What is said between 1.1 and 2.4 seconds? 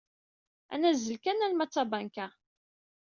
kan arma d tabanka.